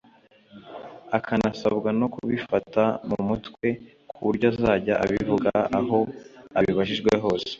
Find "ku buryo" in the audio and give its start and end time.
4.09-4.45